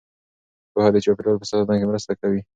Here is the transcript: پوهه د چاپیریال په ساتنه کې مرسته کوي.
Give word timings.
پوهه 0.71 0.89
د 0.93 0.97
چاپیریال 1.05 1.37
په 1.41 1.47
ساتنه 1.51 1.75
کې 1.79 1.85
مرسته 1.91 2.13
کوي. 2.21 2.41